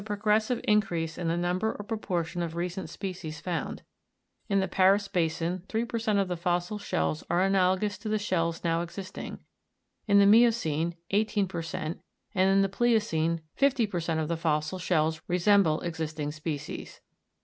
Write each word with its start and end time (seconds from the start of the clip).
progressive 0.03 0.59
increase 0.63 1.15
in 1.15 1.27
the 1.27 1.37
number 1.37 1.75
or 1.77 1.85
proportion 1.85 2.41
of 2.41 2.55
recent 2.55 2.89
species 2.89 3.39
found: 3.39 3.83
in 4.49 4.59
the 4.59 4.67
Paris 4.67 5.07
basin 5.07 5.61
three 5.69 5.85
per 5.85 5.99
cent, 5.99 6.17
of 6.17 6.27
the 6.27 6.35
fossil 6.35 6.79
shells 6.79 7.23
are 7.29 7.41
analogous 7.41 7.99
to 7.99 8.09
the 8.09 8.17
shells 8.17 8.63
now 8.63 8.81
.existing; 8.81 9.43
in 10.07 10.17
the 10.17 10.25
miocene, 10.25 10.95
eighteen 11.11 11.47
per 11.47 11.61
cent., 11.61 11.99
and 12.33 12.49
in 12.49 12.63
the 12.63 12.67
pliocene 12.67 13.41
fifty 13.53 13.85
per 13.85 13.99
cent, 13.99 14.19
of 14.19 14.27
the 14.27 14.35
fossil 14.35 14.79
shells 14.79 15.21
resem 15.29 15.61
ble 15.61 15.79
existing 15.81 16.31
species. 16.31 16.99